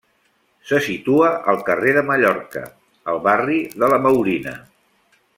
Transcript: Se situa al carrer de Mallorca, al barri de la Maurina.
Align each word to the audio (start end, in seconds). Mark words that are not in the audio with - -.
Se 0.69 0.77
situa 0.85 1.27
al 1.53 1.59
carrer 1.67 1.93
de 1.97 2.03
Mallorca, 2.07 2.63
al 3.13 3.21
barri 3.27 3.59
de 3.83 3.91
la 3.95 4.01
Maurina. 4.07 4.55